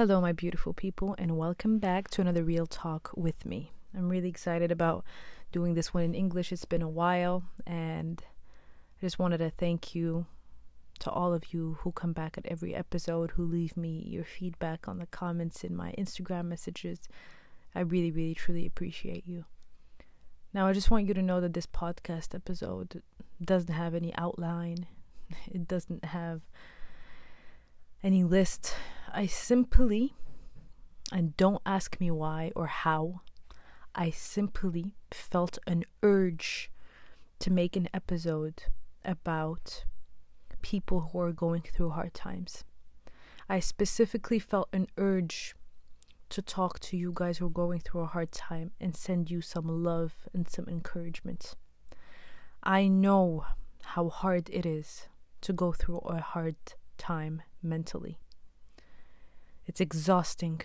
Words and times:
Hello, 0.00 0.18
my 0.18 0.32
beautiful 0.32 0.72
people, 0.72 1.14
and 1.18 1.36
welcome 1.36 1.78
back 1.78 2.08
to 2.08 2.22
another 2.22 2.42
Real 2.42 2.64
Talk 2.64 3.10
with 3.14 3.44
me. 3.44 3.70
I'm 3.94 4.08
really 4.08 4.30
excited 4.30 4.72
about 4.72 5.04
doing 5.52 5.74
this 5.74 5.92
one 5.92 6.04
in 6.04 6.14
English. 6.14 6.52
It's 6.52 6.64
been 6.64 6.80
a 6.80 6.88
while, 6.88 7.42
and 7.66 8.24
I 8.96 9.04
just 9.04 9.18
wanted 9.18 9.36
to 9.40 9.50
thank 9.50 9.94
you 9.94 10.24
to 11.00 11.10
all 11.10 11.34
of 11.34 11.52
you 11.52 11.76
who 11.80 11.92
come 11.92 12.14
back 12.14 12.38
at 12.38 12.46
every 12.46 12.74
episode, 12.74 13.32
who 13.32 13.44
leave 13.44 13.76
me 13.76 14.02
your 14.08 14.24
feedback 14.24 14.88
on 14.88 15.00
the 15.00 15.04
comments 15.04 15.64
in 15.64 15.76
my 15.76 15.94
Instagram 15.98 16.46
messages. 16.46 17.00
I 17.74 17.80
really, 17.80 18.10
really, 18.10 18.34
truly 18.34 18.64
appreciate 18.64 19.26
you. 19.26 19.44
Now, 20.54 20.66
I 20.66 20.72
just 20.72 20.90
want 20.90 21.08
you 21.08 21.12
to 21.12 21.20
know 21.20 21.42
that 21.42 21.52
this 21.52 21.66
podcast 21.66 22.34
episode 22.34 23.02
doesn't 23.44 23.74
have 23.74 23.94
any 23.94 24.14
outline, 24.16 24.86
it 25.46 25.68
doesn't 25.68 26.06
have 26.06 26.40
any 28.02 28.24
list. 28.24 28.74
I 29.12 29.26
simply, 29.26 30.14
and 31.12 31.36
don't 31.36 31.62
ask 31.66 31.98
me 32.00 32.10
why 32.10 32.52
or 32.54 32.66
how, 32.66 33.22
I 33.94 34.10
simply 34.10 34.94
felt 35.10 35.58
an 35.66 35.84
urge 36.02 36.70
to 37.40 37.50
make 37.50 37.74
an 37.74 37.88
episode 37.92 38.64
about 39.04 39.84
people 40.62 41.10
who 41.12 41.18
are 41.18 41.32
going 41.32 41.62
through 41.62 41.90
hard 41.90 42.14
times. 42.14 42.64
I 43.48 43.58
specifically 43.58 44.38
felt 44.38 44.68
an 44.72 44.86
urge 44.96 45.56
to 46.28 46.40
talk 46.40 46.78
to 46.80 46.96
you 46.96 47.10
guys 47.12 47.38
who 47.38 47.46
are 47.46 47.50
going 47.50 47.80
through 47.80 48.02
a 48.02 48.06
hard 48.06 48.30
time 48.30 48.70
and 48.80 48.94
send 48.94 49.28
you 49.28 49.40
some 49.40 49.66
love 49.82 50.28
and 50.32 50.48
some 50.48 50.68
encouragement. 50.68 51.56
I 52.62 52.86
know 52.86 53.44
how 53.82 54.08
hard 54.08 54.48
it 54.52 54.64
is 54.64 55.08
to 55.40 55.52
go 55.52 55.72
through 55.72 55.98
a 55.98 56.20
hard 56.20 56.56
time 56.96 57.42
mentally. 57.60 58.18
It's 59.70 59.80
exhausting. 59.80 60.62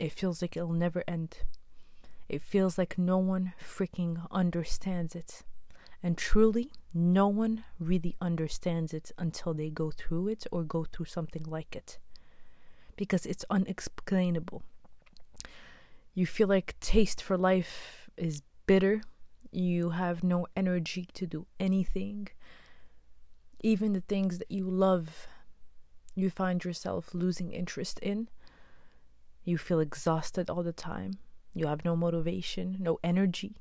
It 0.00 0.10
feels 0.10 0.42
like 0.42 0.56
it'll 0.56 0.72
never 0.72 1.04
end. 1.06 1.36
It 2.28 2.42
feels 2.42 2.76
like 2.76 2.98
no 2.98 3.16
one 3.16 3.52
freaking 3.62 4.26
understands 4.32 5.14
it. 5.14 5.44
And 6.02 6.18
truly, 6.18 6.72
no 6.92 7.28
one 7.28 7.62
really 7.78 8.16
understands 8.20 8.92
it 8.92 9.12
until 9.16 9.54
they 9.54 9.70
go 9.70 9.92
through 9.92 10.26
it 10.26 10.44
or 10.50 10.64
go 10.64 10.82
through 10.82 11.06
something 11.06 11.44
like 11.44 11.76
it. 11.76 12.00
Because 12.96 13.26
it's 13.26 13.44
unexplainable. 13.48 14.64
You 16.12 16.26
feel 16.26 16.48
like 16.48 16.80
taste 16.80 17.22
for 17.22 17.38
life 17.38 18.10
is 18.16 18.42
bitter. 18.66 19.02
You 19.52 19.90
have 19.90 20.24
no 20.24 20.48
energy 20.56 21.06
to 21.14 21.28
do 21.28 21.46
anything. 21.60 22.26
Even 23.60 23.92
the 23.92 24.00
things 24.00 24.38
that 24.38 24.50
you 24.50 24.68
love, 24.68 25.28
you 26.16 26.28
find 26.28 26.64
yourself 26.64 27.14
losing 27.14 27.52
interest 27.52 28.00
in. 28.00 28.28
You 29.48 29.56
feel 29.56 29.80
exhausted 29.80 30.50
all 30.50 30.62
the 30.62 30.74
time. 30.74 31.12
You 31.54 31.68
have 31.68 31.82
no 31.82 31.96
motivation, 31.96 32.76
no 32.78 32.98
energy. 33.02 33.56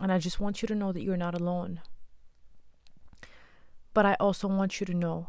And 0.00 0.10
I 0.10 0.18
just 0.18 0.40
want 0.40 0.60
you 0.60 0.66
to 0.66 0.74
know 0.74 0.90
that 0.90 1.04
you're 1.04 1.16
not 1.16 1.40
alone. 1.40 1.80
But 3.94 4.06
I 4.06 4.16
also 4.18 4.48
want 4.48 4.80
you 4.80 4.86
to 4.86 4.92
know 4.92 5.28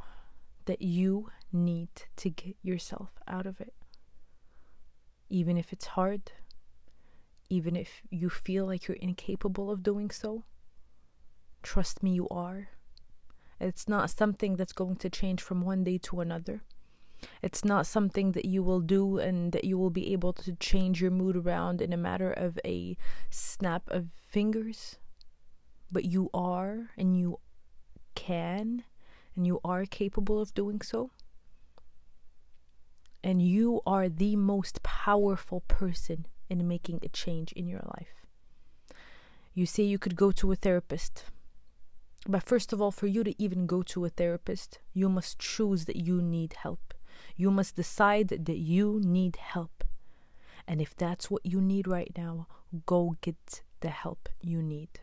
that 0.65 0.81
you 0.81 1.29
need 1.53 1.89
to 2.15 2.31
get 2.31 2.55
yourself 2.63 3.11
out 3.27 3.45
of 3.45 3.61
it. 3.61 3.75
Even 5.29 5.55
if 5.55 5.71
it's 5.71 5.93
hard, 5.93 6.31
even 7.47 7.75
if 7.75 8.01
you 8.09 8.31
feel 8.31 8.65
like 8.65 8.87
you're 8.87 8.97
incapable 8.97 9.69
of 9.69 9.83
doing 9.83 10.09
so, 10.09 10.45
trust 11.61 12.01
me, 12.01 12.13
you 12.13 12.27
are. 12.29 12.69
It's 13.59 13.87
not 13.87 14.09
something 14.09 14.55
that's 14.55 14.73
going 14.73 14.95
to 14.95 15.11
change 15.11 15.43
from 15.43 15.61
one 15.61 15.83
day 15.83 15.99
to 15.99 16.21
another. 16.21 16.63
It's 17.41 17.65
not 17.65 17.87
something 17.87 18.33
that 18.33 18.45
you 18.45 18.61
will 18.61 18.81
do 18.81 19.17
and 19.17 19.51
that 19.51 19.63
you 19.63 19.77
will 19.77 19.89
be 19.89 20.13
able 20.13 20.33
to 20.33 20.53
change 20.53 21.01
your 21.01 21.11
mood 21.11 21.35
around 21.35 21.81
in 21.81 21.91
a 21.91 21.97
matter 21.97 22.31
of 22.31 22.59
a 22.63 22.95
snap 23.29 23.89
of 23.89 24.09
fingers. 24.11 24.97
But 25.91 26.05
you 26.05 26.29
are, 26.33 26.91
and 26.95 27.17
you 27.17 27.39
can, 28.15 28.83
and 29.35 29.47
you 29.47 29.59
are 29.63 29.85
capable 29.85 30.39
of 30.39 30.53
doing 30.53 30.81
so. 30.81 31.11
And 33.23 33.41
you 33.41 33.81
are 33.85 34.07
the 34.07 34.35
most 34.35 34.83
powerful 34.83 35.61
person 35.61 36.27
in 36.49 36.67
making 36.67 36.99
a 37.01 37.09
change 37.09 37.51
in 37.53 37.67
your 37.67 37.81
life. 37.97 38.25
You 39.53 39.65
say 39.65 39.83
you 39.83 39.99
could 39.99 40.15
go 40.15 40.31
to 40.31 40.51
a 40.51 40.55
therapist. 40.55 41.25
But 42.27 42.43
first 42.43 42.71
of 42.71 42.81
all, 42.81 42.91
for 42.91 43.07
you 43.07 43.23
to 43.23 43.41
even 43.41 43.65
go 43.65 43.81
to 43.83 44.05
a 44.05 44.09
therapist, 44.09 44.79
you 44.93 45.09
must 45.09 45.39
choose 45.39 45.85
that 45.85 45.97
you 45.97 46.21
need 46.21 46.53
help. 46.53 46.90
You 47.35 47.51
must 47.51 47.75
decide 47.75 48.29
that 48.29 48.57
you 48.57 49.01
need 49.03 49.35
help. 49.37 49.83
And 50.67 50.81
if 50.81 50.95
that's 50.95 51.29
what 51.29 51.45
you 51.45 51.59
need 51.59 51.87
right 51.87 52.11
now, 52.17 52.47
go 52.85 53.15
get 53.21 53.61
the 53.81 53.89
help 53.89 54.29
you 54.41 54.61
need. 54.61 55.01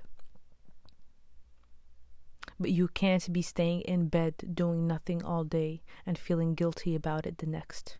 But 2.60 2.70
you 2.70 2.88
can't 2.88 3.32
be 3.32 3.42
staying 3.42 3.82
in 3.82 4.08
bed 4.08 4.34
doing 4.54 4.86
nothing 4.86 5.22
all 5.22 5.44
day 5.44 5.82
and 6.04 6.18
feeling 6.18 6.54
guilty 6.54 6.94
about 6.94 7.26
it 7.26 7.38
the 7.38 7.46
next. 7.46 7.98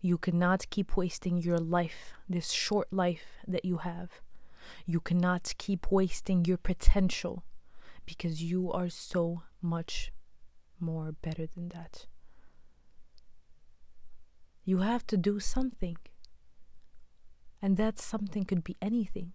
You 0.00 0.18
cannot 0.18 0.68
keep 0.68 0.96
wasting 0.96 1.38
your 1.38 1.58
life, 1.58 2.12
this 2.28 2.50
short 2.50 2.92
life 2.92 3.38
that 3.46 3.64
you 3.64 3.78
have. 3.78 4.20
You 4.84 5.00
cannot 5.00 5.54
keep 5.58 5.90
wasting 5.90 6.44
your 6.44 6.58
potential 6.58 7.44
because 8.04 8.42
you 8.42 8.70
are 8.72 8.88
so 8.88 9.42
much 9.60 10.12
more 10.80 11.12
better 11.12 11.46
than 11.46 11.68
that. 11.68 12.06
You 14.64 14.78
have 14.78 15.06
to 15.08 15.16
do 15.16 15.40
something. 15.40 15.96
And 17.60 17.76
that 17.76 17.98
something 17.98 18.44
could 18.44 18.64
be 18.64 18.76
anything, 18.82 19.32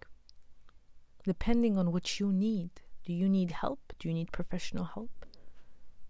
depending 1.23 1.77
on 1.77 1.91
what 1.91 2.19
you 2.19 2.31
need. 2.33 2.71
Do 3.05 3.13
you 3.13 3.29
need 3.29 3.51
help? 3.51 3.93
Do 3.99 4.09
you 4.09 4.13
need 4.13 4.33
professional 4.33 4.83
help? 4.83 5.25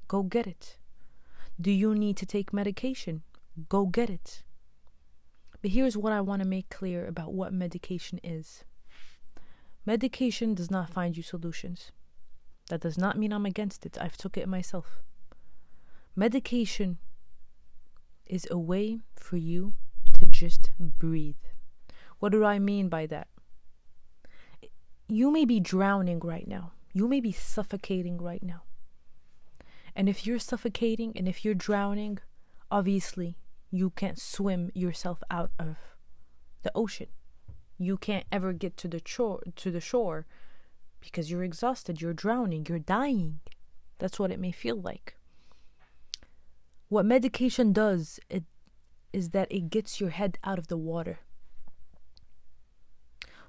Go 0.07 0.23
get 0.23 0.47
it. 0.47 0.77
Do 1.61 1.71
you 1.71 1.93
need 1.93 2.17
to 2.17 2.25
take 2.25 2.53
medication? 2.53 3.21
Go 3.69 3.85
get 3.85 4.09
it. 4.09 4.43
But 5.61 5.71
here's 5.71 5.97
what 5.97 6.13
I 6.13 6.21
want 6.21 6.41
to 6.41 6.47
make 6.47 6.69
clear 6.69 7.05
about 7.05 7.33
what 7.33 7.53
medication 7.53 8.19
is 8.23 8.63
medication 9.85 10.53
does 10.53 10.69
not 10.69 10.89
find 10.89 11.15
you 11.15 11.23
solutions. 11.23 11.91
That 12.69 12.81
does 12.81 12.97
not 12.97 13.17
mean 13.17 13.31
I'm 13.31 13.45
against 13.45 13.85
it. 13.85 13.97
I've 13.99 14.17
took 14.17 14.37
it 14.37 14.47
myself. 14.47 15.01
Medication 16.15 16.97
is 18.29 18.47
a 18.49 18.57
way 18.57 18.99
for 19.15 19.37
you 19.37 19.73
to 20.13 20.25
just 20.25 20.71
breathe. 20.77 21.35
What 22.19 22.31
do 22.31 22.43
I 22.43 22.59
mean 22.59 22.89
by 22.89 23.05
that? 23.07 23.27
You 25.07 25.31
may 25.31 25.45
be 25.45 25.59
drowning 25.59 26.19
right 26.19 26.47
now. 26.47 26.73
You 26.93 27.07
may 27.07 27.19
be 27.19 27.31
suffocating 27.31 28.17
right 28.17 28.43
now. 28.43 28.63
And 29.95 30.09
if 30.09 30.25
you're 30.25 30.39
suffocating 30.39 31.13
and 31.15 31.27
if 31.27 31.43
you're 31.43 31.53
drowning, 31.53 32.19
obviously 32.69 33.37
you 33.71 33.89
can't 33.91 34.19
swim 34.19 34.71
yourself 34.73 35.23
out 35.29 35.51
of 35.59 35.77
the 36.63 36.71
ocean. 36.75 37.07
You 37.77 37.97
can't 37.97 38.25
ever 38.31 38.53
get 38.53 38.77
to 38.77 38.87
the 38.87 39.01
shore 39.05 39.41
to 39.55 39.71
the 39.71 39.81
shore 39.81 40.25
because 40.99 41.29
you're 41.29 41.43
exhausted, 41.43 42.01
you're 42.01 42.13
drowning, 42.13 42.65
you're 42.67 42.79
dying. 42.79 43.39
That's 43.99 44.19
what 44.19 44.31
it 44.31 44.39
may 44.39 44.51
feel 44.51 44.79
like. 44.79 45.16
What 46.89 47.05
medication 47.05 47.73
does 47.73 48.19
it 48.29 48.45
is 49.11 49.29
that 49.31 49.51
it 49.51 49.69
gets 49.69 49.99
your 49.99 50.11
head 50.11 50.37
out 50.43 50.59
of 50.59 50.67
the 50.67 50.77
water. 50.77 51.19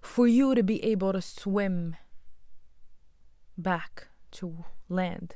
For 0.00 0.26
you 0.26 0.54
to 0.54 0.62
be 0.62 0.82
able 0.84 1.12
to 1.12 1.22
swim 1.22 1.96
back 3.56 4.08
to 4.32 4.64
land. 4.88 5.34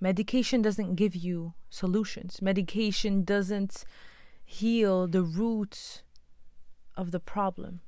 Medication 0.00 0.62
doesn't 0.62 0.96
give 0.96 1.14
you 1.14 1.54
solutions. 1.70 2.42
Medication 2.42 3.22
doesn't 3.22 3.84
heal 4.44 5.06
the 5.06 5.22
roots 5.22 6.02
of 6.96 7.12
the 7.12 7.20
problem. 7.20 7.80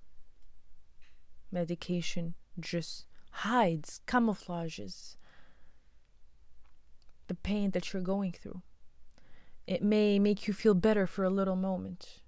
Medication 1.50 2.34
just 2.60 3.06
hides, 3.30 4.00
camouflages 4.06 5.16
the 7.28 7.34
pain 7.34 7.70
that 7.70 7.92
you're 7.92 8.02
going 8.02 8.32
through. 8.32 8.62
It 9.66 9.82
may 9.82 10.18
make 10.18 10.46
you 10.46 10.54
feel 10.54 10.74
better 10.74 11.06
for 11.06 11.24
a 11.24 11.30
little 11.30 11.56
moment. 11.56 12.20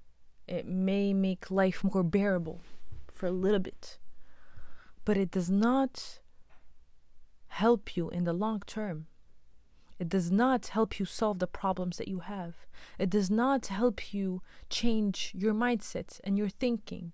It 0.48 0.66
may 0.66 1.12
make 1.12 1.50
life 1.50 1.82
more 1.84 2.02
bearable 2.02 2.60
for 3.12 3.26
a 3.26 3.32
little 3.32 3.58
bit. 3.58 3.98
But 5.04 5.16
it 5.16 5.31
does 5.31 5.50
not 5.50 6.20
help 7.48 7.96
you 7.96 8.10
in 8.10 8.25
the 8.25 8.32
long 8.32 8.62
term. 8.66 9.06
It 9.98 10.08
does 10.08 10.31
not 10.31 10.66
help 10.66 10.99
you 10.99 11.06
solve 11.06 11.38
the 11.38 11.46
problems 11.46 11.96
that 11.96 12.08
you 12.08 12.20
have. 12.20 12.66
It 12.99 13.08
does 13.08 13.31
not 13.31 13.66
help 13.66 14.12
you 14.12 14.42
change 14.69 15.32
your 15.34 15.54
mindset 15.54 16.20
and 16.22 16.37
your 16.37 16.50
thinking. 16.50 17.12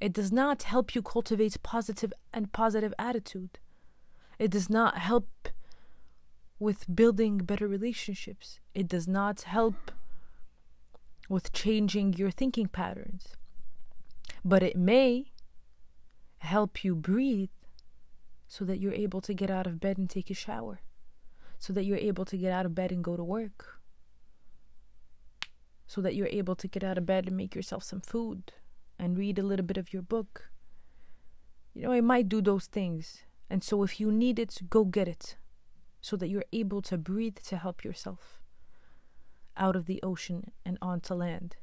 It 0.00 0.12
does 0.12 0.30
not 0.30 0.62
help 0.62 0.94
you 0.94 1.02
cultivate 1.02 1.62
positive 1.62 2.12
and 2.32 2.52
positive 2.52 2.94
attitude. 2.98 3.58
It 4.38 4.50
does 4.50 4.70
not 4.70 4.98
help 4.98 5.28
with 6.60 6.94
building 6.94 7.38
better 7.38 7.66
relationships. 7.66 8.60
It 8.74 8.86
does 8.86 9.08
not 9.08 9.42
help 9.42 9.90
with 11.28 11.52
changing 11.52 12.12
your 12.12 12.30
thinking 12.30 12.68
patterns. 12.68 13.34
But 14.44 14.62
it 14.62 14.76
may 14.76 15.32
help 16.38 16.84
you 16.84 16.94
breathe 16.94 17.48
so 18.46 18.64
that 18.66 18.78
you're 18.78 18.92
able 18.92 19.22
to 19.22 19.32
get 19.32 19.50
out 19.50 19.66
of 19.66 19.80
bed 19.80 19.96
and 19.96 20.08
take 20.08 20.28
a 20.28 20.34
shower, 20.34 20.80
so 21.58 21.72
that 21.72 21.84
you're 21.84 21.96
able 21.96 22.24
to 22.26 22.36
get 22.36 22.52
out 22.52 22.66
of 22.66 22.74
bed 22.74 22.92
and 22.92 23.02
go 23.02 23.16
to 23.16 23.24
work, 23.24 23.80
so 25.86 26.00
that 26.00 26.14
you're 26.14 26.26
able 26.26 26.56
to 26.56 26.68
get 26.68 26.84
out 26.84 26.98
of 26.98 27.06
bed 27.06 27.26
and 27.26 27.36
make 27.36 27.54
yourself 27.54 27.84
some 27.84 28.00
food 28.00 28.52
and 28.98 29.16
read 29.16 29.38
a 29.38 29.42
little 29.42 29.64
bit 29.64 29.76
of 29.78 29.92
your 29.92 30.02
book. 30.02 30.50
You 31.74 31.82
know, 31.82 31.92
it 31.92 32.02
might 32.02 32.28
do 32.28 32.42
those 32.42 32.66
things. 32.66 33.22
And 33.48 33.62
so 33.62 33.82
if 33.82 34.00
you 34.00 34.12
need 34.12 34.38
it, 34.38 34.58
go 34.68 34.84
get 34.84 35.08
it 35.08 35.36
so 36.00 36.16
that 36.16 36.28
you're 36.28 36.44
able 36.52 36.82
to 36.82 36.96
breathe 36.96 37.36
to 37.44 37.56
help 37.56 37.84
yourself 37.84 38.40
out 39.56 39.76
of 39.76 39.86
the 39.86 40.00
ocean 40.02 40.52
and 40.64 40.78
onto 40.80 41.14
land. 41.14 41.56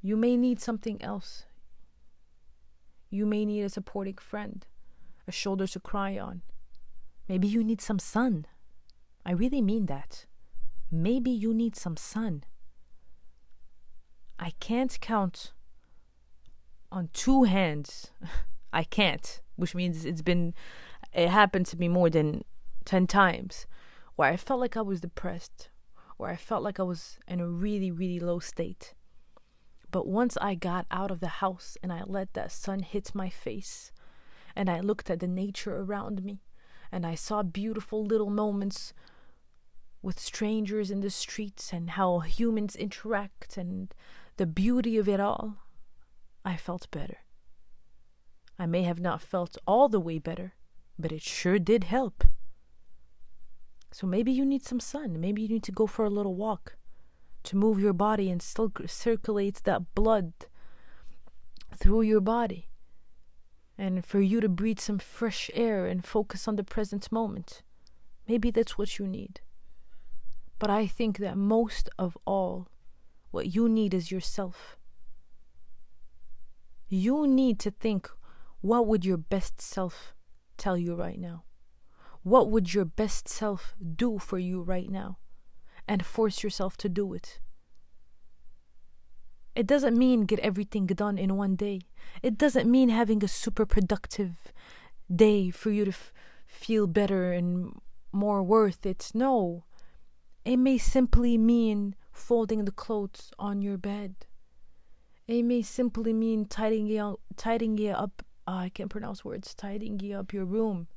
You 0.00 0.16
may 0.16 0.36
need 0.36 0.60
something 0.60 1.00
else. 1.02 1.44
You 3.08 3.26
may 3.26 3.44
need 3.44 3.62
a 3.62 3.68
supporting 3.68 4.16
friend, 4.16 4.66
a 5.28 5.32
shoulder 5.32 5.66
to 5.68 5.80
cry 5.80 6.18
on. 6.18 6.42
Maybe 7.28 7.46
you 7.46 7.62
need 7.62 7.80
some 7.80 7.98
sun. 7.98 8.46
I 9.24 9.32
really 9.32 9.62
mean 9.62 9.86
that. 9.86 10.26
Maybe 10.90 11.30
you 11.30 11.54
need 11.54 11.76
some 11.76 11.96
sun. 11.96 12.44
I 14.38 14.52
can't 14.60 14.98
count 15.00 15.52
on 16.90 17.10
two 17.12 17.44
hands. 17.44 18.10
I 18.72 18.84
can't, 18.84 19.41
which 19.56 19.74
means 19.74 20.04
it's 20.04 20.22
been, 20.22 20.54
it 21.12 21.28
happened 21.28 21.66
to 21.66 21.78
me 21.78 21.88
more 21.88 22.10
than 22.10 22.44
10 22.84 23.06
times 23.06 23.66
where 24.16 24.30
I 24.30 24.36
felt 24.36 24.60
like 24.60 24.76
I 24.76 24.82
was 24.82 25.00
depressed, 25.00 25.68
where 26.16 26.30
I 26.30 26.36
felt 26.36 26.62
like 26.62 26.78
I 26.78 26.84
was 26.84 27.18
in 27.26 27.40
a 27.40 27.48
really, 27.48 27.90
really 27.90 28.20
low 28.20 28.38
state. 28.38 28.94
But 29.90 30.06
once 30.06 30.36
I 30.40 30.54
got 30.54 30.86
out 30.90 31.10
of 31.10 31.20
the 31.20 31.28
house 31.28 31.76
and 31.82 31.92
I 31.92 32.02
let 32.04 32.34
that 32.34 32.52
sun 32.52 32.80
hit 32.80 33.14
my 33.14 33.28
face, 33.28 33.92
and 34.54 34.68
I 34.68 34.80
looked 34.80 35.10
at 35.10 35.20
the 35.20 35.28
nature 35.28 35.76
around 35.76 36.24
me, 36.24 36.42
and 36.90 37.06
I 37.06 37.14
saw 37.14 37.42
beautiful 37.42 38.04
little 38.04 38.30
moments 38.30 38.92
with 40.02 40.18
strangers 40.18 40.90
in 40.90 41.00
the 41.00 41.10
streets 41.10 41.72
and 41.72 41.90
how 41.90 42.20
humans 42.20 42.76
interact 42.76 43.56
and 43.56 43.94
the 44.36 44.46
beauty 44.46 44.98
of 44.98 45.08
it 45.08 45.20
all, 45.20 45.58
I 46.44 46.56
felt 46.56 46.90
better. 46.90 47.18
I 48.62 48.66
may 48.66 48.84
have 48.84 49.00
not 49.00 49.20
felt 49.20 49.58
all 49.66 49.88
the 49.88 49.98
way 49.98 50.20
better, 50.20 50.54
but 50.96 51.10
it 51.10 51.20
sure 51.20 51.58
did 51.58 51.82
help. 51.82 52.22
So 53.90 54.06
maybe 54.06 54.30
you 54.30 54.44
need 54.44 54.64
some 54.64 54.78
sun. 54.78 55.20
Maybe 55.20 55.42
you 55.42 55.48
need 55.48 55.64
to 55.64 55.72
go 55.72 55.88
for 55.88 56.04
a 56.04 56.10
little 56.10 56.36
walk 56.36 56.76
to 57.42 57.56
move 57.56 57.80
your 57.80 57.92
body 57.92 58.30
and 58.30 58.40
still 58.40 58.70
circulate 58.86 59.62
that 59.64 59.96
blood 59.96 60.32
through 61.74 62.02
your 62.02 62.20
body. 62.20 62.68
And 63.76 64.06
for 64.06 64.20
you 64.20 64.40
to 64.40 64.48
breathe 64.48 64.78
some 64.78 65.00
fresh 65.00 65.50
air 65.54 65.86
and 65.86 66.04
focus 66.04 66.46
on 66.46 66.54
the 66.54 66.62
present 66.62 67.10
moment. 67.10 67.62
Maybe 68.28 68.52
that's 68.52 68.78
what 68.78 68.96
you 68.96 69.08
need. 69.08 69.40
But 70.60 70.70
I 70.70 70.86
think 70.86 71.18
that 71.18 71.36
most 71.36 71.90
of 71.98 72.16
all, 72.24 72.68
what 73.32 73.56
you 73.56 73.68
need 73.68 73.92
is 73.92 74.12
yourself. 74.12 74.76
You 76.88 77.26
need 77.26 77.58
to 77.58 77.72
think 77.72 78.08
what 78.62 78.86
would 78.86 79.04
your 79.04 79.18
best 79.18 79.60
self 79.60 80.14
tell 80.56 80.78
you 80.78 80.94
right 80.94 81.20
now? 81.20 81.44
What 82.22 82.50
would 82.50 82.72
your 82.72 82.86
best 82.86 83.28
self 83.28 83.74
do 83.96 84.18
for 84.18 84.38
you 84.38 84.62
right 84.62 84.90
now? 84.90 85.18
and 85.88 86.04
force 86.04 86.42
yourself 86.42 86.76
to 86.78 86.88
do 86.88 87.12
it. 87.12 87.40
It 89.54 89.66
doesn't 89.66 89.98
mean 89.98 90.22
get 90.22 90.38
everything 90.40 90.86
done 90.86 91.18
in 91.18 91.36
one 91.36 91.56
day. 91.56 91.80
It 92.22 92.38
doesn't 92.38 92.70
mean 92.70 92.88
having 92.88 93.22
a 93.22 93.28
super 93.28 93.66
productive 93.66 94.52
day 95.14 95.50
for 95.50 95.70
you 95.70 95.84
to 95.84 95.90
f- 95.90 96.12
feel 96.46 96.86
better 96.86 97.32
and 97.32 97.78
more 98.12 98.42
worth 98.42 98.86
it. 98.86 99.10
No. 99.12 99.64
It 100.44 100.56
may 100.56 100.78
simply 100.78 101.36
mean 101.36 101.94
folding 102.10 102.64
the 102.64 102.72
clothes 102.72 103.30
on 103.38 103.60
your 103.60 103.76
bed. 103.76 104.26
It 105.28 105.42
may 105.42 105.62
simply 105.62 106.12
mean 106.12 106.46
tidying 106.46 107.16
tidying 107.36 107.90
up. 107.90 108.22
Oh, 108.46 108.54
I 108.54 108.68
can't 108.68 108.90
pronounce 108.90 109.24
words. 109.24 109.54
Tidying 109.54 110.12
up 110.14 110.32
your 110.32 110.44
room. 110.44 110.88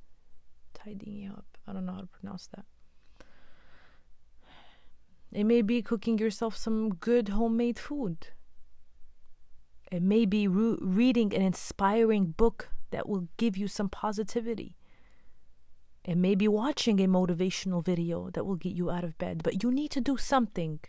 Tidying 0.74 1.30
up. 1.30 1.45
I 1.68 1.74
don't 1.74 1.86
know 1.86 1.94
how 1.94 2.01
to 2.01 2.07
pronounce 2.07 2.47
that. 2.56 2.65
It 5.31 5.44
may 5.44 5.62
be 5.62 5.81
cooking 5.81 6.18
yourself 6.18 6.56
some 6.56 6.95
good 6.95 7.30
homemade 7.30 7.77
food. 7.77 8.27
It 9.92 10.01
may 10.01 10.25
be 10.25 10.47
re- 10.47 10.77
reading 10.80 11.33
an 11.33 11.42
inspiring 11.42 12.27
book 12.27 12.69
that 12.92 13.07
will 13.07 13.27
give 13.38 13.57
you 13.57 13.68
some 13.68 13.89
positivity. 13.89 14.75
It 16.06 16.18
may 16.18 16.36
be 16.36 16.48
watching 16.48 17.00
a 17.00 17.07
motivational 17.07 17.83
video 17.83 18.30
that 18.31 18.45
will 18.45 18.56
get 18.56 18.74
you 18.74 18.89
out 18.91 19.03
of 19.03 19.18
bed, 19.18 19.41
but 19.44 19.63
you 19.63 19.71
need 19.71 19.91
to 19.91 20.01
do 20.01 20.18
something, 20.18 20.80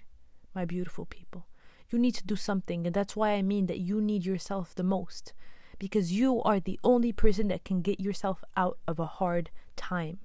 my 0.55 0.65
beautiful 0.65 1.07
people. 1.07 1.47
You 1.91 1.99
need 1.99 2.15
to 2.17 2.27
do 2.27 2.37
something, 2.37 2.87
and 2.87 2.95
that's 2.95 3.17
why 3.17 3.31
I 3.33 3.43
mean 3.43 3.67
that 3.67 3.79
you 3.79 4.01
need 4.01 4.27
yourself 4.27 4.75
the 4.75 4.83
most, 4.83 5.33
because 5.79 6.13
you 6.13 6.43
are 6.43 6.61
the 6.61 6.79
only 6.83 7.13
person 7.13 7.49
that 7.49 7.65
can 7.65 7.83
get 7.83 8.01
yourself 8.01 8.43
out 8.57 8.79
of 8.87 8.99
a 8.99 9.07
hard 9.07 9.51
time. 9.77 10.19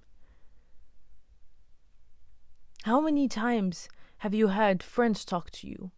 How 2.83 2.99
many 2.99 3.27
times 3.27 3.89
have 4.19 4.33
you 4.33 4.47
had 4.47 4.81
friends 4.81 5.23
talk 5.23 5.51
to 5.51 5.67
you? 5.67 5.91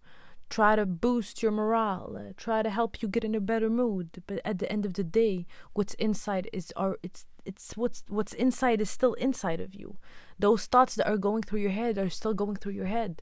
Try 0.50 0.76
to 0.76 0.86
boost 0.86 1.42
your 1.42 1.52
morale, 1.52 2.16
uh, 2.18 2.34
try 2.38 2.62
to 2.62 2.70
help 2.70 3.02
you 3.02 3.08
get 3.08 3.24
in 3.24 3.34
a 3.34 3.40
better 3.40 3.70
mood, 3.70 4.22
but 4.28 4.40
at 4.46 4.60
the 4.60 4.72
end 4.72 4.86
of 4.86 4.94
the 4.94 5.04
day, 5.04 5.48
what's 5.74 5.94
inside 5.96 6.50
is 6.54 6.72
our 6.76 7.00
it's 7.02 7.26
it's 7.46 7.76
what's 7.76 8.04
what's 8.08 8.34
inside 8.34 8.82
is 8.82 8.90
still 8.90 9.14
inside 9.14 9.60
of 9.60 9.74
you. 9.74 9.98
Those 10.38 10.66
thoughts 10.66 10.96
that 10.96 11.10
are 11.10 11.18
going 11.18 11.44
through 11.44 11.62
your 11.62 11.72
head 11.72 11.98
are 11.98 12.10
still 12.10 12.34
going 12.34 12.58
through 12.58 12.74
your 12.74 12.86
head. 12.86 13.22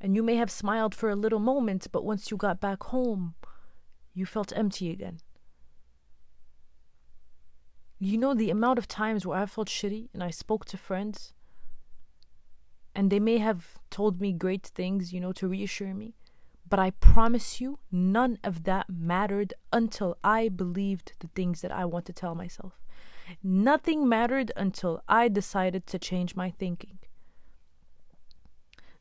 And 0.00 0.16
you 0.16 0.22
may 0.22 0.36
have 0.36 0.50
smiled 0.50 0.94
for 0.94 1.10
a 1.10 1.16
little 1.16 1.40
moment, 1.40 1.88
but 1.92 2.04
once 2.04 2.30
you 2.30 2.36
got 2.36 2.60
back 2.60 2.84
home, 2.84 3.34
you 4.14 4.24
felt 4.24 4.52
empty 4.56 4.90
again. 4.90 5.18
You 8.02 8.16
know 8.16 8.32
the 8.32 8.48
amount 8.48 8.78
of 8.78 8.88
times 8.88 9.26
where 9.26 9.38
I 9.38 9.44
felt 9.44 9.68
shitty 9.68 10.08
and 10.14 10.24
I 10.24 10.30
spoke 10.30 10.64
to 10.66 10.78
friends 10.78 11.34
and 12.94 13.10
they 13.10 13.20
may 13.20 13.36
have 13.36 13.78
told 13.90 14.22
me 14.22 14.32
great 14.32 14.66
things, 14.66 15.12
you 15.12 15.20
know, 15.20 15.32
to 15.32 15.46
reassure 15.46 15.92
me. 15.92 16.14
But 16.66 16.78
I 16.78 16.92
promise 16.92 17.60
you, 17.60 17.78
none 17.92 18.38
of 18.42 18.64
that 18.64 18.86
mattered 18.88 19.52
until 19.70 20.16
I 20.24 20.48
believed 20.48 21.12
the 21.18 21.28
things 21.34 21.60
that 21.60 21.72
I 21.72 21.84
want 21.84 22.06
to 22.06 22.14
tell 22.14 22.34
myself. 22.34 22.80
Nothing 23.42 24.08
mattered 24.08 24.50
until 24.56 25.02
I 25.06 25.28
decided 25.28 25.86
to 25.88 25.98
change 25.98 26.34
my 26.34 26.50
thinking. 26.50 27.00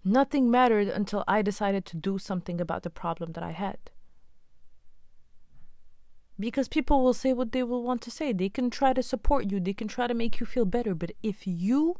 Nothing 0.03 0.51
mattered 0.51 0.89
until 0.89 1.24
I 1.25 1.41
decided 1.41 1.86
to 1.86 1.98
do 1.98 2.18
something 2.18 2.60
about 2.60 2.84
the 2.84 2.89
problem 2.89 3.32
that 3.32 3.44
I 3.44 3.51
had. 3.51 3.77
Because 6.39 6.69
people 6.69 7.03
will 7.03 7.13
say 7.13 7.34
what 7.34 7.51
they 7.51 7.63
will 7.63 7.84
want 7.84 8.01
to 8.03 8.12
say. 8.12 8.31
They 8.31 8.50
can 8.50 8.69
try 8.69 8.93
to 8.93 9.03
support 9.03 9.51
you, 9.51 9.60
they 9.60 9.74
can 9.74 9.88
try 9.88 10.08
to 10.08 10.13
make 10.13 10.39
you 10.39 10.46
feel 10.46 10.65
better. 10.65 10.96
But 10.96 11.12
if 11.22 11.46
you 11.46 11.98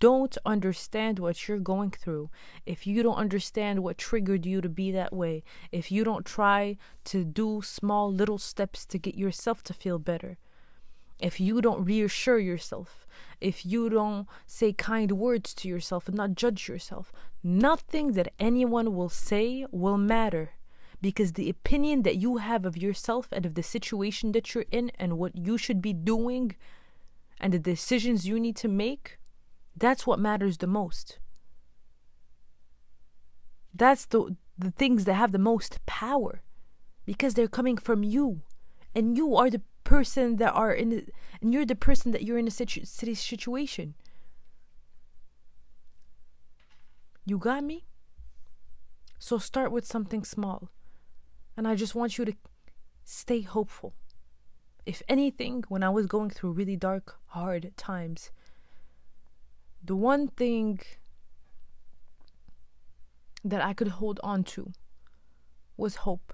don't 0.00 0.36
understand 0.44 1.18
what 1.18 1.48
you're 1.48 1.58
going 1.58 1.90
through, 1.90 2.30
if 2.66 2.86
you 2.86 3.02
don't 3.02 3.16
understand 3.16 3.82
what 3.82 3.98
triggered 3.98 4.46
you 4.46 4.60
to 4.60 4.68
be 4.68 4.90
that 4.92 5.12
way, 5.12 5.42
if 5.72 5.90
you 5.90 6.04
don't 6.04 6.26
try 6.26 6.76
to 7.04 7.24
do 7.24 7.62
small 7.62 8.12
little 8.12 8.38
steps 8.38 8.84
to 8.86 8.98
get 8.98 9.16
yourself 9.16 9.62
to 9.64 9.74
feel 9.74 9.98
better, 9.98 10.38
if 11.20 11.40
you 11.40 11.60
don't 11.60 11.84
reassure 11.84 12.38
yourself, 12.38 13.06
if 13.40 13.66
you 13.66 13.88
don't 13.90 14.28
say 14.46 14.72
kind 14.72 15.12
words 15.12 15.52
to 15.54 15.68
yourself 15.68 16.06
and 16.06 16.16
not 16.16 16.34
judge 16.34 16.68
yourself, 16.68 17.12
nothing 17.42 18.12
that 18.12 18.32
anyone 18.38 18.94
will 18.94 19.08
say 19.08 19.66
will 19.72 19.98
matter 19.98 20.50
because 21.00 21.32
the 21.32 21.48
opinion 21.48 22.02
that 22.02 22.16
you 22.16 22.38
have 22.38 22.64
of 22.64 22.76
yourself 22.76 23.28
and 23.32 23.46
of 23.46 23.54
the 23.54 23.62
situation 23.62 24.32
that 24.32 24.54
you're 24.54 24.66
in 24.70 24.90
and 24.98 25.18
what 25.18 25.36
you 25.36 25.56
should 25.56 25.80
be 25.80 25.92
doing 25.92 26.56
and 27.40 27.52
the 27.52 27.58
decisions 27.58 28.26
you 28.26 28.40
need 28.40 28.56
to 28.56 28.68
make 28.68 29.18
that's 29.78 30.06
what 30.06 30.18
matters 30.18 30.58
the 30.58 30.66
most. 30.66 31.18
That's 33.72 34.06
the 34.06 34.36
the 34.56 34.72
things 34.72 35.04
that 35.04 35.14
have 35.14 35.30
the 35.30 35.38
most 35.38 35.78
power 35.86 36.42
because 37.06 37.34
they're 37.34 37.46
coming 37.46 37.76
from 37.76 38.02
you. 38.02 38.42
And 38.92 39.16
you 39.16 39.36
are 39.36 39.48
the 39.48 39.62
person 39.84 40.36
that 40.36 40.52
are 40.52 40.72
in 40.72 40.88
the, 40.88 41.04
and 41.40 41.52
you're 41.52 41.64
the 41.64 41.76
person 41.76 42.10
that 42.10 42.24
you're 42.24 42.38
in 42.38 42.48
a 42.48 42.50
situ- 42.50 42.84
situation. 42.84 43.94
You 47.24 47.38
got 47.38 47.62
me? 47.62 47.84
So 49.20 49.38
start 49.38 49.70
with 49.70 49.86
something 49.86 50.24
small 50.24 50.70
and 51.58 51.68
i 51.68 51.74
just 51.74 51.94
want 51.94 52.16
you 52.16 52.24
to 52.24 52.34
stay 53.04 53.42
hopeful 53.42 53.92
If 54.88 55.02
anything, 55.06 55.64
when 55.68 55.82
I 55.82 55.90
was 55.90 56.06
going 56.06 56.30
through 56.30 56.52
really 56.52 56.74
dark, 56.74 57.16
hard 57.26 57.76
times, 57.76 58.30
the 59.84 59.94
one 59.94 60.28
thing 60.28 60.80
that 63.44 63.60
I 63.60 63.74
could 63.74 63.88
hold 64.00 64.18
on 64.22 64.44
to 64.56 64.72
was 65.76 66.06
hope. 66.08 66.32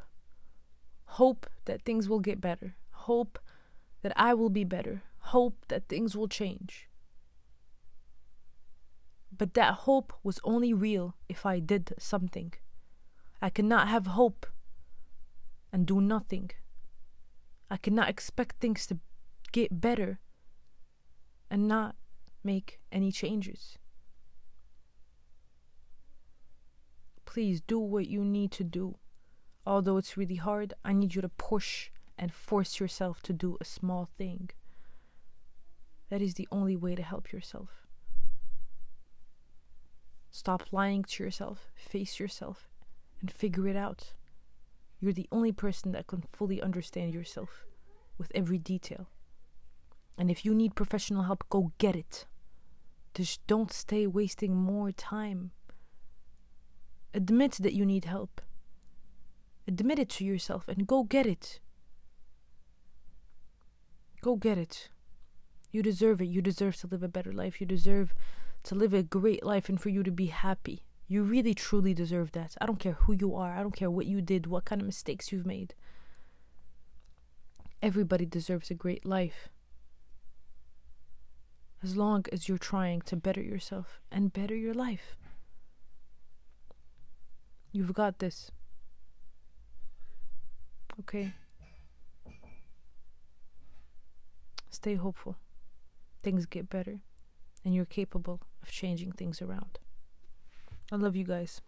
Hope 1.18 1.50
that 1.64 1.82
things 1.82 2.08
will 2.08 2.20
get 2.20 2.40
better. 2.40 2.76
Hope 3.10 3.40
that 4.02 4.12
I 4.14 4.34
will 4.34 4.50
be 4.50 4.62
better. 4.62 5.02
Hope 5.34 5.66
that 5.66 5.88
things 5.88 6.16
will 6.16 6.28
change. 6.28 6.88
But 9.36 9.54
that 9.54 9.82
hope 9.82 10.12
was 10.22 10.38
only 10.44 10.72
real 10.72 11.16
if 11.28 11.44
I 11.44 11.58
did 11.58 11.92
something. 11.98 12.54
I 13.42 13.50
could 13.50 13.64
not 13.64 13.88
have 13.88 14.06
hope 14.06 14.46
and 15.74 15.86
do 15.86 16.00
nothing. 16.00 16.52
I 17.68 17.76
cannot 17.78 18.08
expect 18.08 18.60
things 18.60 18.86
to 18.86 18.98
get 19.50 19.80
better 19.80 20.20
and 21.50 21.66
not 21.66 21.96
make 22.44 22.78
any 22.92 23.10
changes. 23.10 23.76
Please 27.24 27.60
do 27.60 27.80
what 27.80 28.06
you 28.06 28.24
need 28.24 28.52
to 28.52 28.62
do. 28.62 28.98
Although 29.66 29.96
it's 29.96 30.16
really 30.16 30.36
hard, 30.36 30.74
I 30.84 30.92
need 30.92 31.16
you 31.16 31.22
to 31.22 31.28
push 31.28 31.90
and 32.16 32.32
force 32.32 32.78
yourself 32.78 33.20
to 33.24 33.32
do 33.32 33.58
a 33.60 33.64
small 33.64 34.08
thing. 34.16 34.50
That 36.08 36.22
is 36.22 36.34
the 36.34 36.46
only 36.52 36.76
way 36.76 36.94
to 36.94 37.02
help 37.02 37.32
yourself. 37.32 37.70
Stop 40.30 40.72
lying 40.72 41.02
to 41.02 41.24
yourself, 41.24 41.72
face 41.74 42.20
yourself, 42.20 42.68
and 43.20 43.28
figure 43.28 43.66
it 43.66 43.74
out. 43.74 44.12
You're 45.04 45.12
the 45.12 45.28
only 45.30 45.52
person 45.52 45.92
that 45.92 46.06
can 46.06 46.22
fully 46.32 46.62
understand 46.62 47.12
yourself 47.12 47.66
with 48.16 48.32
every 48.34 48.56
detail. 48.56 49.10
And 50.16 50.30
if 50.30 50.46
you 50.46 50.54
need 50.54 50.74
professional 50.74 51.24
help, 51.24 51.44
go 51.50 51.72
get 51.76 51.94
it. 51.94 52.24
Just 53.12 53.46
don't 53.46 53.70
stay 53.70 54.06
wasting 54.06 54.56
more 54.56 54.92
time. 54.92 55.50
Admit 57.12 57.58
that 57.60 57.74
you 57.74 57.84
need 57.84 58.06
help. 58.06 58.40
Admit 59.68 59.98
it 59.98 60.08
to 60.08 60.24
yourself 60.24 60.68
and 60.68 60.86
go 60.86 61.02
get 61.02 61.26
it. 61.26 61.60
Go 64.22 64.36
get 64.36 64.56
it. 64.56 64.88
You 65.70 65.82
deserve 65.82 66.22
it. 66.22 66.28
You 66.28 66.40
deserve 66.40 66.76
to 66.76 66.86
live 66.86 67.02
a 67.02 67.08
better 67.08 67.30
life. 67.30 67.60
You 67.60 67.66
deserve 67.66 68.14
to 68.62 68.74
live 68.74 68.94
a 68.94 69.02
great 69.02 69.44
life 69.44 69.68
and 69.68 69.78
for 69.78 69.90
you 69.90 70.02
to 70.02 70.10
be 70.10 70.28
happy. 70.28 70.86
You 71.06 71.22
really 71.22 71.54
truly 71.54 71.92
deserve 71.92 72.32
that. 72.32 72.56
I 72.60 72.66
don't 72.66 72.78
care 72.78 72.92
who 72.92 73.12
you 73.12 73.34
are. 73.34 73.54
I 73.54 73.60
don't 73.62 73.76
care 73.76 73.90
what 73.90 74.06
you 74.06 74.22
did, 74.22 74.46
what 74.46 74.64
kind 74.64 74.80
of 74.80 74.86
mistakes 74.86 75.30
you've 75.30 75.46
made. 75.46 75.74
Everybody 77.82 78.24
deserves 78.24 78.70
a 78.70 78.74
great 78.74 79.04
life. 79.04 79.50
As 81.82 81.96
long 81.96 82.24
as 82.32 82.48
you're 82.48 82.56
trying 82.56 83.02
to 83.02 83.16
better 83.16 83.42
yourself 83.42 84.00
and 84.10 84.32
better 84.32 84.56
your 84.56 84.72
life. 84.72 85.16
You've 87.72 87.92
got 87.92 88.20
this. 88.20 88.50
Okay? 91.00 91.34
Stay 94.70 94.94
hopeful. 94.94 95.36
Things 96.22 96.46
get 96.46 96.70
better 96.70 97.00
and 97.64 97.74
you're 97.74 97.84
capable 97.84 98.40
of 98.62 98.70
changing 98.70 99.12
things 99.12 99.42
around. 99.42 99.78
I 100.94 100.96
love 100.96 101.16
you 101.16 101.24
guys. 101.24 101.60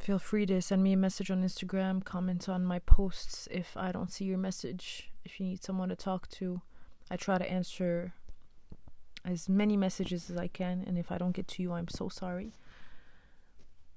Feel 0.00 0.18
free 0.18 0.44
to 0.46 0.60
send 0.60 0.82
me 0.82 0.92
a 0.92 0.96
message 0.96 1.30
on 1.30 1.44
Instagram, 1.44 2.04
comment 2.04 2.48
on 2.48 2.64
my 2.64 2.80
posts 2.80 3.46
if 3.48 3.76
I 3.76 3.92
don't 3.92 4.10
see 4.10 4.24
your 4.24 4.38
message, 4.38 5.08
if 5.24 5.38
you 5.38 5.46
need 5.46 5.62
someone 5.62 5.90
to 5.90 5.94
talk 5.94 6.28
to. 6.30 6.62
I 7.12 7.16
try 7.16 7.38
to 7.38 7.48
answer 7.48 8.12
as 9.24 9.48
many 9.48 9.76
messages 9.76 10.28
as 10.28 10.36
I 10.36 10.48
can, 10.48 10.82
and 10.84 10.98
if 10.98 11.12
I 11.12 11.18
don't 11.18 11.30
get 11.30 11.46
to 11.46 11.62
you, 11.62 11.74
I'm 11.74 11.86
so 11.86 12.08
sorry. 12.08 12.54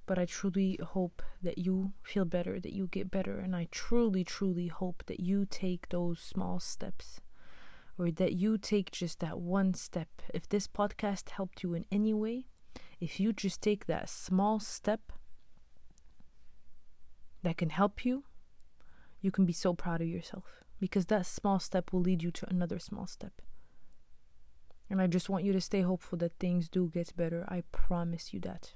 But 0.06 0.20
I 0.20 0.26
truly 0.26 0.80
hope 0.80 1.24
that 1.42 1.58
you 1.58 1.94
feel 2.04 2.26
better, 2.26 2.60
that 2.60 2.74
you 2.74 2.86
get 2.86 3.10
better, 3.10 3.40
and 3.40 3.56
I 3.56 3.70
truly, 3.72 4.24
truly 4.24 4.68
hope 4.68 5.02
that 5.08 5.20
you 5.20 5.48
take 5.50 5.90
those 5.90 6.20
small 6.20 6.60
steps 6.60 7.22
or 7.98 8.12
that 8.12 8.34
you 8.34 8.60
take 8.60 8.92
just 8.92 9.20
that 9.22 9.40
one 9.40 9.74
step. 9.74 10.10
If 10.32 10.48
this 10.48 10.68
podcast 10.68 11.32
helped 11.32 11.64
you 11.64 11.74
in 11.74 11.86
any 11.92 12.14
way, 12.14 12.46
if 13.00 13.20
you 13.20 13.34
just 13.34 13.62
take 13.62 13.86
that 13.86 14.10
small 14.10 14.60
step 14.60 15.12
that 17.44 17.58
can 17.58 17.70
help 17.70 18.06
you, 18.06 18.24
you 19.22 19.32
can 19.32 19.46
be 19.46 19.54
so 19.54 19.74
proud 19.74 20.02
of 20.02 20.08
yourself 20.08 20.64
because 20.80 21.08
that 21.08 21.26
small 21.26 21.60
step 21.60 21.92
will 21.92 22.02
lead 22.02 22.24
you 22.24 22.32
to 22.32 22.50
another 22.50 22.80
small 22.80 23.08
step. 23.08 23.42
And 24.90 25.02
I 25.02 25.08
just 25.08 25.30
want 25.30 25.44
you 25.44 25.54
to 25.54 25.62
stay 25.62 25.82
hopeful 25.82 26.18
that 26.20 26.40
things 26.40 26.70
do 26.70 26.90
get 26.94 27.16
better. 27.16 27.46
I 27.48 27.64
promise 27.72 28.34
you 28.34 28.40
that. 28.42 28.74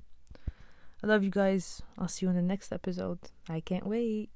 I 1.04 1.08
love 1.08 1.24
you 1.24 1.30
guys. 1.32 1.82
I'll 1.98 2.08
see 2.08 2.26
you 2.26 2.30
in 2.30 2.36
the 2.36 2.42
next 2.42 2.72
episode. 2.72 3.20
I 3.50 3.62
can't 3.62 3.88
wait. 3.88 4.30